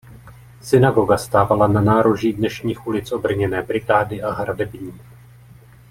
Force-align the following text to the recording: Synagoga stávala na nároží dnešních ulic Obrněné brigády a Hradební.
Synagoga 0.61 1.17
stávala 1.17 1.67
na 1.67 1.81
nároží 1.81 2.33
dnešních 2.33 2.87
ulic 2.87 3.11
Obrněné 3.11 3.61
brigády 3.61 4.21
a 4.23 4.31
Hradební. 4.31 4.99